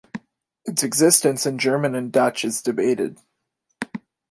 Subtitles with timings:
[0.65, 3.19] Its existence in German and Dutch is debated.